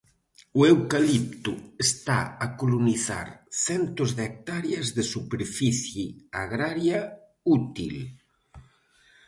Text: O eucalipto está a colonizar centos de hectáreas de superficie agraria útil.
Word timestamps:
O 0.59 0.59
eucalipto 0.71 1.53
está 1.87 2.19
a 2.43 2.45
colonizar 2.59 3.27
centos 3.65 4.09
de 4.17 4.23
hectáreas 4.29 4.87
de 4.97 5.03
superficie 5.13 6.05
agraria 6.43 6.99
útil. 7.59 7.95